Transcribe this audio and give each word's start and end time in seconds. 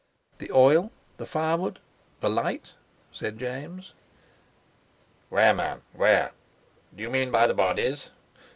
"The 0.39 0.51
oil, 0.51 0.89
the 1.17 1.27
firewood, 1.27 1.77
the 2.21 2.27
light," 2.31 2.73
said 3.11 3.37
James. 3.37 3.93
"Where, 5.29 5.53
man, 5.53 5.83
where? 5.93 6.31
Do 6.95 7.03
you 7.03 7.09
mean, 7.11 7.29
by 7.29 7.45
the 7.45 7.53
bodies?" 7.53 8.09